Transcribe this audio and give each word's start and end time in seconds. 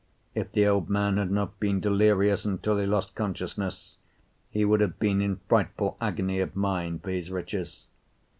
If 0.33 0.51
the 0.51 0.65
old 0.65 0.89
man 0.89 1.17
had 1.17 1.29
not 1.29 1.59
been 1.59 1.79
delirious 1.79 2.43
until 2.43 2.79
he 2.79 2.87
lost 2.87 3.13
consciousness, 3.13 3.97
he 4.49 4.65
would 4.65 4.81
have 4.81 4.97
been 4.97 5.21
in 5.21 5.41
frightful 5.47 5.95
agony 6.01 6.39
of 6.39 6.55
mind 6.55 7.03
for 7.03 7.11
his 7.11 7.29
riches. 7.29 7.83